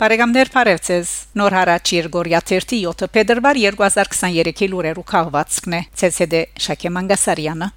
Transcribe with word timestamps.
Բարեկամներ 0.00 0.48
Փարեվցես 0.48 1.08
Նոր 1.36 1.54
հարաճ 1.58 1.90
Երգորիա 1.92 2.38
37 2.48 3.10
փետրվար 3.12 3.58
2023-ի 3.60 4.68
լուրերու 4.72 5.04
քաղվածքն 5.12 5.76
է 5.76 5.80
ՑՍԴ 6.08 6.40
Շակե 6.64 6.92
Մանգասարյանը 6.96 7.68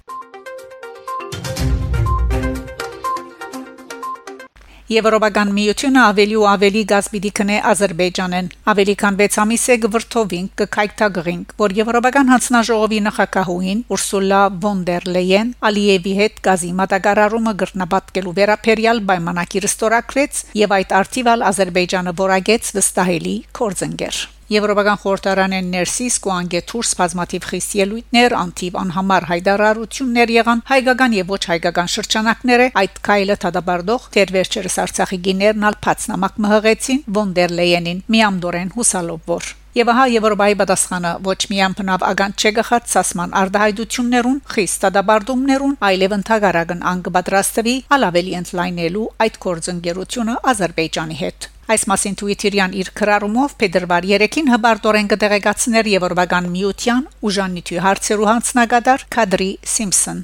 Եվրոպական 4.92 5.52
միությունը 5.56 6.00
ավելի 6.04 6.34
ու 6.36 6.42
ավելի 6.50 6.80
գազ 6.90 7.06
պիտի 7.12 7.30
քնե 7.38 7.54
Ադրբեջանեն։ 7.70 8.50
Ավելի 8.72 8.94
քան 9.00 9.16
6 9.20 9.38
ամիս 9.44 9.64
է 9.64 9.76
գվրթովին 9.84 10.50
կքայթագրինք, 10.60 11.54
որ 11.62 11.74
Եվրոպական 11.78 12.32
հանձնաժողովի 12.34 13.00
նախակահուին 13.06 13.80
Ուրսուլա 13.96 14.42
վոն 14.66 14.84
դեր 14.90 15.08
Լեյեն 15.16 15.56
Ալիևի 15.70 16.14
հետ 16.20 16.44
գազի 16.50 16.70
մատակարարումը 16.84 17.56
գրնապատկելու 17.64 18.36
վերապերյալ 18.42 19.04
պայմանակիր 19.08 19.70
ստորագրեց 19.72 20.44
եւ 20.60 20.78
այդ 20.82 20.96
արտիվալ 21.00 21.48
Ադրբեջանը 21.54 22.16
որագեց 22.20 22.72
վստահելի 22.76 23.36
կորձընկեր։ 23.56 24.24
Եվրոպական 24.52 24.98
խորհրդարանեն 25.00 25.68
ներսիս 25.72 26.16
կոանգեթուր 26.26 26.84
սպազմատիվ 26.84 27.46
խիսիելույթներ 27.48 28.34
անտիվ 28.36 28.74
անհամար 28.82 29.26
հայդարարություններ 29.30 30.32
եղան 30.34 30.62
հայկական 30.68 31.16
եւ 31.16 31.32
ոչ 31.32 31.40
հայկական 31.54 31.90
շրջանակները 31.94 32.68
այդ 32.84 33.00
քայլը 33.08 33.36
թադաբարդող 33.44 34.08
դեր 34.18 34.36
վերջերս 34.36 34.78
Արցախի 34.84 35.18
գիներն 35.24 35.68
ալփած 35.72 36.08
նամակ 36.12 36.40
մհղեցին 36.44 37.04
վոն 37.16 37.36
դեր 37.40 37.54
Լեյենին 37.64 38.02
միամդորեն 38.14 38.74
հուսալով 38.76 39.30
որ 39.32 39.54
Եվ 39.74 39.88
ահա 39.90 40.02
Եվրոպայի 40.12 40.54
պատասխանը 40.60 41.10
ոչ 41.26 41.38
միայն 41.50 41.72
բնավ 41.80 42.04
ագանց 42.06 42.44
չգխած 42.44 42.92
սասման 42.92 43.32
արդահայտություններուն, 43.40 44.36
խիստ 44.54 44.86
դաբարդումներուն, 44.98 45.74
այլև 45.88 46.14
ընդհանրական 46.18 46.84
անգպատրաստվի 46.92 47.74
ալավելի 47.98 48.38
ընդլայնելու 48.44 49.08
այդ 49.26 49.40
կորձընկերությունը 49.48 50.38
Ադրբեջանի 50.54 51.20
հետ։ 51.24 51.50
Այս 51.64 51.86
մասին 51.88 52.16
Twitter-յան 52.20 52.74
իր 52.76 52.88
քրարումով 52.98 53.52
Փետրվար 53.60 54.06
3-ին 54.10 54.50
հբարտորեն 54.52 55.06
կդեղեկացներ 55.08 55.86
Եվրոպական 55.94 56.50
միության 56.52 57.06
ուժանիթի 57.24 57.78
հարցերու 57.86 58.28
հանձնագետար 58.28 59.06
Քադրի 59.16 59.48
Սիմփսոն։ 59.74 60.20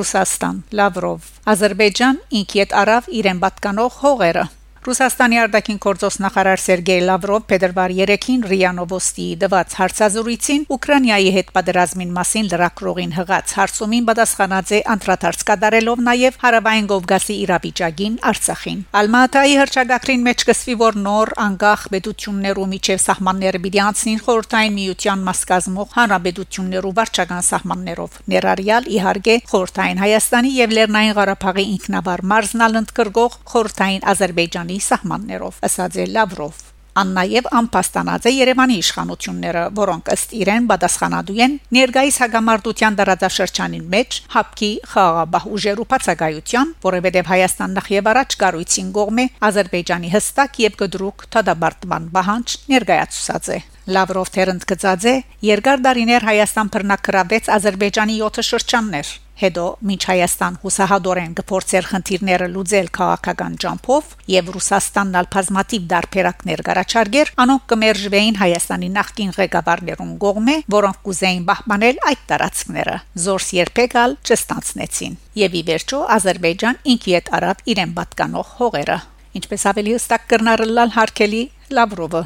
Ռուսաստան 0.00 0.62
Լավրով 0.80 1.28
Ադրբեջան 1.52 2.22
ինքիդ 2.40 2.72
արավ 2.84 3.12
իրեն 3.20 3.44
պատկանող 3.44 4.00
հողերը 4.06 4.48
Ռուսաստանի 4.86 5.38
արտաքին 5.42 5.78
գործոստ 5.82 6.20
նախարար 6.22 6.60
Սերգեյ 6.62 7.00
Լավրով 7.08 7.46
փետրվար 7.50 7.92
3-ին 7.96 8.42
ՌԻԱ 8.46 8.74
Նովոստի 8.76 9.24
դված 9.42 9.72
հարցազրույցին 9.78 10.66
Ուկրաինայի 10.76 11.32
հետ 11.36 11.48
պատերազմին 11.56 12.12
մասին 12.18 12.50
լրակրողին 12.52 13.14
հղած 13.16 13.54
հարցումին 13.58 14.06
պատասխանած 14.10 14.70
է 14.76 14.80
անդրադարձ 14.94 15.42
կատարելով 15.48 16.04
նաև 16.06 16.38
հարավային 16.44 16.86
Կովկասի 16.92 17.36
իրավիճակին 17.46 18.14
Արցախին։ 18.30 18.78
Ալմատայի 19.02 19.58
հրճագակրին 19.66 20.22
մեջ 20.30 20.46
կսվի 20.46 20.78
որ 20.86 21.00
նոր 21.02 21.34
անկախ 21.46 21.82
պետություններու 21.96 22.68
միջև 22.76 23.02
սահմանները 23.06 23.62
պիտի 23.66 23.82
անցնին 23.90 24.22
խորհրդային 24.22 24.78
միության 24.78 25.26
մաս 25.26 25.42
կազմող 25.50 25.90
հանրապետություններու 25.98 26.94
վարչական 27.00 27.44
սահմաններով։ 27.50 28.22
Ներառյալ 28.36 28.88
իհարկե 28.94 29.36
խորհրդային 29.50 30.02
Հայաստանի 30.06 30.54
եւ 30.62 30.78
Լեռնային 30.78 31.16
Ղարաբաղի 31.16 31.66
ինքնավար 31.74 32.24
մարզնալ 32.36 32.80
ընդգրկող 32.84 33.38
խորհրդային 33.50 34.06
Ադրբեջանի 34.14 34.75
Երևանի 34.76 34.84
սահմաններով, 34.86 35.60
ասաց 35.64 35.94
է 35.96 36.04
Լավրով։ 36.12 36.56
Ան 36.96 37.10
նաև 37.12 37.46
անփաստանած 37.52 38.26
է 38.28 38.30
Երևանի 38.32 38.76
իշխանությունները, 38.80 39.62
որոնք 39.76 40.06
ըստ 40.14 40.30
իրեն 40.36 40.68
պատասխանատու 40.70 41.36
են 41.44 41.56
ներգայիս 41.76 42.16
հագամարտության 42.22 42.96
դարաձաշրջանին 43.00 43.84
մեջ 43.94 44.18
հապկի 44.32 44.70
խաղաղապահ 44.92 45.44
ուժերու 45.56 45.86
բացակայության, 45.92 46.72
որովհետև 46.86 47.28
Հայաստան 47.32 47.76
նախ 47.76 47.90
եւ 47.96 48.08
առաջ 48.16 48.38
կառույցին 48.40 48.88
կողմէ 48.96 49.28
Ադրբեջանի 49.50 50.12
հստակ 50.16 50.58
եւ 50.64 50.80
գդրուկ 50.80 51.28
թադաբարտման 51.36 52.08
բանջ 52.16 52.56
ներկայացուցած 52.72 53.52
է։ 53.52 53.60
Լավրով 53.92 54.32
թերընդ 54.36 54.66
գծած 54.72 55.04
է. 55.12 55.14
Երկար 55.52 55.84
դարիներ 55.84 56.28
Հայաստան 56.32 56.72
բռնակրավեց 56.76 57.52
Ադրբեջանի 57.60 58.20
7 58.24 58.50
շրջաններ 58.56 59.14
Հետո 59.36 59.64
միջ 59.84 60.04
Հայաստան 60.08 60.54
հուսահատորեն 60.62 61.32
գործեր 61.36 61.86
խնդիրները 61.90 62.46
լուծել 62.54 62.86
քաղաքական 62.96 63.56
ջամփով 63.64 64.12
եւ 64.32 64.46
Ռուսաստանն 64.54 65.18
ալ 65.20 65.28
բազմատիվ 65.34 65.82
դարբերակներ 65.90 66.62
գարաչարգեր, 66.68 67.32
անոնք 67.44 67.66
կմերժվեին 67.72 68.38
Հայաստանի 68.40 68.88
նախկին 68.96 69.34
ղեկավարներուն 69.36 70.14
կողմէ, 70.24 70.56
որոնք 70.76 71.02
կուզեին 71.08 71.44
պահպանել 71.50 72.00
այդ 72.12 72.22
տարածքները։ 72.32 72.96
Զորս 73.26 73.50
երբեք 73.60 73.98
ալ 74.06 74.16
չստանցնեցին։ 74.24 75.18
Եվ 75.44 75.58
ի 75.60 75.62
վերջո 75.68 76.00
Ադրբեջան 76.16 76.80
ինքիդ 76.96 77.28
արավ 77.36 77.60
իրեն 77.76 77.92
պատկանող 78.00 78.56
հողերը։ 78.62 78.98
Ինչպես 79.36 79.68
ավելի 79.74 79.98
հստակ 79.98 80.26
կրնարլալ 80.32 80.96
հարկելի 80.96 81.44
Լավրովը 81.76 82.24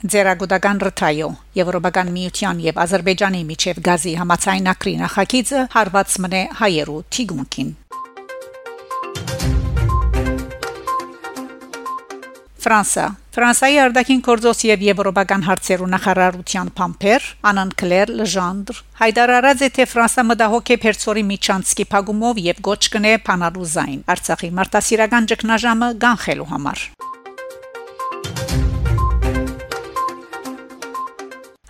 Ձերագուտական 0.00 0.78
ռթայո 0.80 1.26
Եվրոպական 1.58 2.10
միության 2.14 2.60
եւ 2.64 2.78
Ադրբեջանի 2.80 3.40
միջև 3.50 3.80
գազի 3.84 4.12
համացայնակրի 4.16 4.94
նախագիծը 5.00 5.64
հարված 5.74 6.14
մնե 6.24 6.40
հայերու 6.60 7.02
թիգունքին 7.16 7.72
Ֆրանսա. 12.60 13.04
Ֆրանսայի 13.36 13.76
արտաքին 13.82 14.24
գործոս 14.24 14.64
եւ 14.68 14.82
եվրոպական 14.88 15.44
հարցերու 15.48 15.90
նախարարության 15.92 16.72
փամփեր 16.80 17.28
Անան 17.52 17.74
Կլեր 17.82 18.14
Լժանդր 18.20 18.80
հայտարարած 19.00 19.64
է 19.68 19.70
թե 19.76 19.88
Ֆրանսա 19.92 20.26
մտահոգ 20.30 20.72
է 20.76 20.78
Փերցորի 20.86 21.26
միջանցքի 21.34 21.88
փակումով 21.92 22.42
եւ 22.48 22.64
գոչ 22.70 22.82
կնե 22.96 23.14
փանալու 23.28 23.70
զայն 23.76 24.00
Արցախի 24.16 24.52
մարտահրավերական 24.60 25.30
ճգնաժամը 25.34 25.94
գանխելու 26.04 26.50
համար 26.56 26.88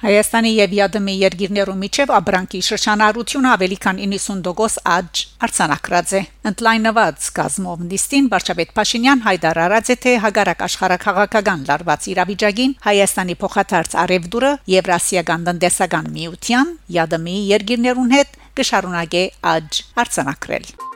Հայաստանի 0.00 0.50
եւ 0.56 0.71
ԵԱԴՄ-ի 0.81 1.15
երկիրներու 1.21 1.75
միջև 1.81 2.12
աբրանքի 2.19 2.61
շրջանառությունը 2.69 3.50
ավելի 3.55 3.77
քան 3.84 3.99
90% 4.05 4.81
աճ 4.97 5.21
արցանակրած 5.44 6.15
է։ 6.16 6.22
Ընդլայնված 6.50 7.28
գազմով 7.37 7.84
նիստին 7.91 8.31
Վարչապետ 8.33 8.72
Փաշինյան 8.81 9.25
հայտարարած 9.28 9.93
է 9.93 9.97
թե 10.00 10.16
հագարակ 10.25 10.65
աշխարհակաղակական 10.71 11.65
լարված 11.69 12.10
իրավիճակին 12.16 12.77
Հայաստանի 12.89 13.34
փոխադարձ 13.44 13.97
արևդուրը 14.09 14.53
Եվրասիական 14.81 15.49
տնտեսական 15.50 16.15
միության 16.16 16.77
ԵԱԴՄ-ի 16.97 17.43
երկիրներուն 17.60 18.15
հետ 18.16 18.39
կշարունակե 18.56 19.27
աճ 19.53 19.84
արցանակրել։ 20.00 20.90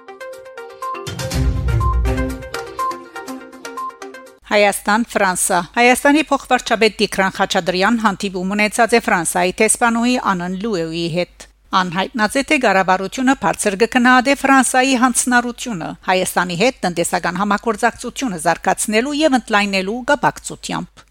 Հայաստան 4.54 5.04
Ֆրանսա 5.10 5.56
Հայաստանի 5.74 6.20
փոխվարչապետ 6.30 6.92
Տիգրան 6.98 7.32
Խաչատրյան 7.38 7.96
հանդիպում 8.02 8.52
ունեցած 8.54 8.92
է 8.94 9.00
Ֆրանսայի 9.06 9.54
տեսփանուհի 9.60 10.12
Անն 10.32 10.54
Լուեի 10.64 11.06
հետ 11.14 11.46
Անհայտնած 11.80 12.36
է 12.38 12.44
թե 12.50 12.58
ղարաբարությունը 12.64 13.34
բարձր 13.44 13.76
կգնահատե 13.82 14.36
Ֆրանսայի 14.44 14.94
հանցնառությունը 15.02 15.88
Հայաստանի 16.10 16.58
հետ 16.62 16.78
տնտեսական 16.86 17.40
համագործակցությունը 17.42 18.38
զարգացնելու 18.46 19.16
եւ 19.24 19.38
ընդլայնելու 19.40 19.98
գաբակցությամբ 20.12 21.03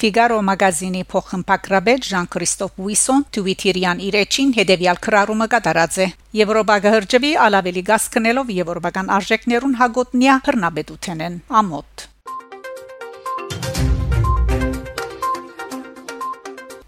Figaro 0.00 0.38
մագազինի 0.40 1.02
փոխմփակրաբեջ 1.12 2.06
Ժան-Քրիստոֆ 2.10 2.78
Ուիսոն 2.84 3.24
Twitter-յան 3.36 3.98
իր 4.06 4.14
էջին 4.20 4.54
հետևյալ 4.56 5.00
քրարումը 5.06 5.48
կատարած 5.54 5.98
է. 6.04 6.06
Եվրոպա 6.40 6.76
գհրջվի 6.86 7.32
ալավելի 7.46 7.82
գազ 7.90 8.06
կնելով 8.14 8.54
եվրոպական 8.56 9.12
արժեքներուն 9.18 9.76
հագոտնյա 9.82 10.38
հրնաբեդութենեն 10.48 11.36
ամոթ 11.60 12.06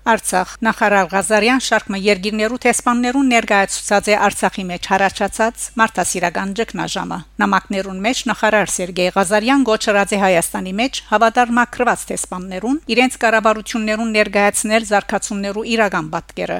Արցախ. 0.02 0.56
Նախարար 0.66 1.08
Ղազարյան 1.12 1.60
շարքը 1.62 1.98
երկիրներու 2.02 2.56
տեսփաններուն 2.64 3.28
ներկայացուցած 3.32 4.08
է 4.10 4.14
Արցախի 4.26 4.64
մեջ 4.66 4.86
հարաճած 4.90 5.66
մարդասիրական 5.78 6.54
ճգնաժամը։ 6.58 7.18
Նամակներուն 7.42 8.00
մեջ 8.06 8.22
նախարար 8.32 8.72
Սերգեյ 8.74 9.12
Ղազարյան 9.14 9.62
գոչրած 9.68 10.10
է 10.10 10.18
Հայաստանի 10.22 10.72
մեջ 10.82 10.98
հավատարմակրված 11.12 12.02
տեսփաններուն 12.10 12.80
իրենց 12.96 13.18
կառավարություններուն 13.22 14.10
ներկայացնել 14.18 14.88
զարգացումներու 14.90 15.64
իրական 15.70 16.10
պատկերը։ 16.16 16.58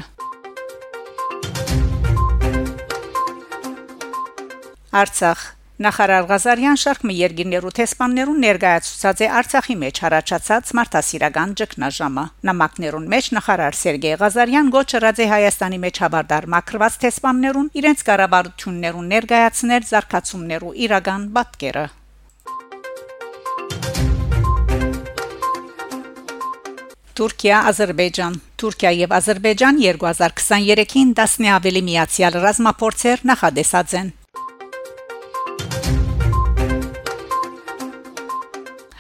Արցախ 5.03 5.62
Նախարար 5.81 6.27
Ղազարյան 6.29 6.79
շարքը 6.83 7.15
երկիրներու 7.17 7.71
տեսփաններուն 7.79 8.43
ներկայացուցած 8.45 9.23
է 9.25 9.29
Արցախի 9.39 9.77
մեջ 9.81 10.01
հարաճած 10.05 10.73
մարդասիրական 10.79 11.55
ճգնաժամը։ 11.61 12.25
Նամակներուն 12.49 13.07
մեջ 13.15 13.31
նախարար 13.39 13.79
Սերգեյ 13.81 14.19
Ղազարյան 14.21 14.69
գոչրած 14.77 15.23
է 15.25 15.27
Հայաստանի 15.33 15.81
մեջ 15.87 16.03
հավարդար 16.05 16.49
մակրված 16.53 17.01
տեսփաններուն 17.07 17.73
իրենց 17.81 18.05
կառավարություններուն 18.13 19.11
ներկայացնել 19.17 19.89
զարգացումներու 19.89 20.77
իրական 20.85 21.27
պատկերը։ 21.41 21.89
Թուրքիա, 27.13 27.57
Ադրբեջան 27.73 28.41
Թուրքիա 28.61 28.91
եւ 29.03 29.13
Ադրբեջան 29.19 29.85
2023-ին 29.85 31.13
10-ը 31.19 31.53
ավելի 31.59 31.83
միացյալ 31.93 32.41
ռազմապորցեր 32.45 33.25
նախադեсած 33.33 33.97
են 34.01 34.13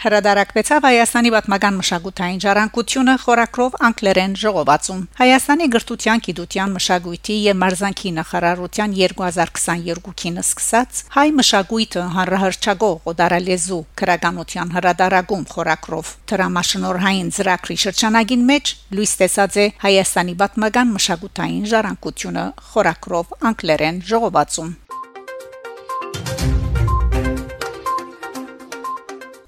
Հրադարակվեցավ 0.02 0.82
Հայաստանի 0.82 1.30
պատմական 1.30 1.76
մշակութային 1.78 2.40
ժառանգությունը 2.42 3.12
խորակրով 3.22 3.76
անկլերեն 3.86 4.32
ժողովածում։ 4.42 5.04
Հայաստանի 5.20 5.68
գրթության, 5.74 6.22
գիտության, 6.26 6.72
մշակույթի 6.76 7.36
եւ 7.44 7.60
մարզանկի 7.60 8.10
նախարարության 8.16 8.96
2022-ին 8.98 10.42
սկսած 10.42 11.02
հայ 11.14 11.26
մշակույթը 11.38 12.02
հանրահրճագող 12.18 13.08
օդարալեզու 13.14 13.80
քրագանության 14.02 14.74
հրադարագում 14.74 15.46
խորակրով 15.54 16.14
դրամաշնորհային 16.34 17.34
ծրագրի 17.38 17.76
շրջանագին 17.86 18.46
մեջ 18.50 18.74
լույս 18.98 19.12
տեսած 19.22 19.60
է 19.62 19.68
Հայաստանի 19.86 20.34
պատմական 20.42 20.96
մշակութային 20.98 21.66
ժառանգությունը 21.76 22.46
խորակրով 22.72 23.36
անկլերեն 23.52 24.02
ժողովածում 24.10 24.74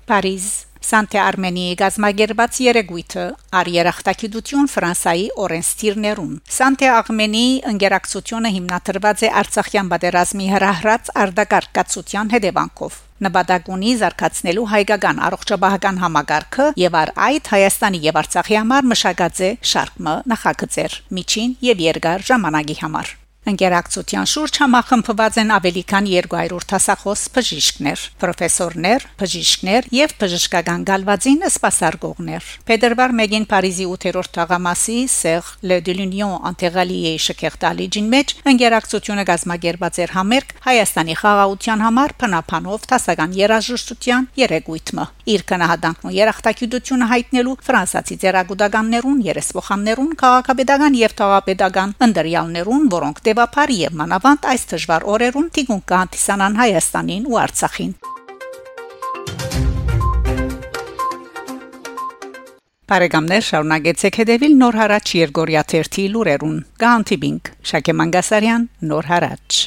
Փարիզ 0.04 0.46
Սանտե 0.84 1.16
Արմենիի 1.16 1.76
գազագերբաց 1.80 2.58
երեգույթը 2.60 3.22
ար 3.56 3.70
երախտագիտություն 3.72 4.68
Ֆրանսայի 4.72 5.24
օրենստիրներուն 5.44 6.34
Սանտե 6.56 6.90
Արմենիի 6.96 7.54
ընկերակցությունը 7.70 8.52
հիմնադրված 8.58 9.24
է 9.24 9.32
Արցախյան 9.40 9.90
պատերազմի 9.94 10.50
հրահրած 10.52 11.10
արդակարգացության 11.24 12.36
հետևանքով 12.36 13.00
նպատակունի 13.24 13.96
զարգացնելու 14.04 14.68
հայկական 14.74 15.24
առողջապահական 15.30 16.04
համագարքը 16.04 16.70
եւ 16.84 17.00
առ 17.00 17.16
այդ 17.30 17.52
Հայաստանի 17.56 18.04
եւ 18.10 18.22
Արցախի 18.24 18.60
համար 18.60 18.88
մշակած 18.92 19.44
է 19.48 19.52
շարքը 19.72 20.16
նախագծեր 20.34 21.02
միջին 21.20 21.60
եւ 21.72 21.86
երկար 21.88 22.32
ժամանակի 22.34 22.82
համար 22.84 23.18
Ընկերակցության 23.44 24.28
շուրջ 24.30 24.58
համախմբված 24.62 25.34
են 25.42 25.50
ավելի 25.52 25.82
քան 25.90 26.06
200 26.08 26.64
տասախոս 26.70 27.22
բժիշկներ, 27.34 28.04
պրոֆեսորներ, 28.22 29.04
բժիշկներ 29.20 29.88
եւ 29.92 30.14
բժշկական 30.22 30.86
գալվածին 30.88 31.44
սպասարկողներ։ 31.50 32.48
Փետրվար 32.70 33.14
1-ին 33.20 33.44
Փարիզի 33.50 33.86
8-րդ 33.92 34.32
թաղամասի 34.38 34.96
Սեղ 35.12 35.50
Le 35.68 35.78
de 35.84 35.96
l'Union 35.98 36.38
Antéraliée 36.48 37.12
շքեղտալիջին 37.20 38.08
մեջ 38.14 38.34
ընկերակցությունը 38.54 39.26
գազմագերբած 39.28 40.00
էր 40.04 40.16
համերգ 40.16 40.56
Հայաստանի 40.64 41.18
խաղաղության 41.20 41.84
համար 41.84 42.16
փնապանով 42.24 42.88
տասական 42.94 43.36
երաժշտության 43.44 44.28
երեկույթը։ 44.40 45.06
Իր 45.34 45.44
կնահատանքն 45.48 46.14
երախտագիտությունը 46.14 47.06
հայտնելու 47.12 47.54
ֆրանսացի 47.64 48.16
ծերագուտականներուն, 48.24 49.22
երեսփոխաններուն, 49.28 50.10
քաղաքապետական 50.20 50.98
եւ 51.00 51.14
թաղապետական 51.20 51.94
ընդրյալներուն, 52.08 52.88
որոնք 52.94 53.22
հետևաբար 53.34 53.70
եւ 53.74 53.94
մանավանդ 53.98 54.44
այս 54.46 54.62
դժվար 54.70 55.04
օրերուն 55.10 55.46
թիգուն 55.54 55.80
կանտիսանան 55.90 56.58
Հայաստանին 56.60 57.24
ու 57.26 57.38
Արցախին։ 57.42 57.92
Բարեկամներ 62.94 63.46
շարունակեցեք 63.48 64.18
հետևել 64.22 64.54
Նոր 64.62 64.78
հարաճ 64.78 65.14
Երգորիա 65.18 65.62
1-ի 65.66 66.04
լուրերուն։ 66.14 66.58
Գանտիբինգ 66.84 67.54
Շակե 67.74 67.96
Մանգասարյան 67.98 68.68
Նոր 68.92 69.10
հարաճ 69.10 69.62